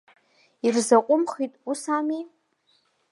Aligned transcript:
Ирзаҟәымхит, 0.65 1.53
ус 1.71 1.81
ами? 1.97 2.19